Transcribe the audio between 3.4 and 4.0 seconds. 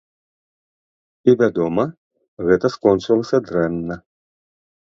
дрэнна.